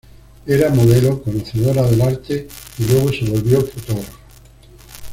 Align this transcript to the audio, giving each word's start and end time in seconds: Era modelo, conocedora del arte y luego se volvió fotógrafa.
Era 0.47 0.71
modelo, 0.71 1.21
conocedora 1.21 1.83
del 1.83 2.01
arte 2.01 2.47
y 2.79 2.85
luego 2.87 3.11
se 3.13 3.23
volvió 3.29 3.61
fotógrafa. 3.61 4.17